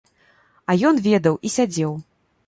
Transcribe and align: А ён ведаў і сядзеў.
А 0.73 0.75
ён 0.89 1.01
ведаў 1.07 1.37
і 1.49 1.51
сядзеў. 1.57 1.93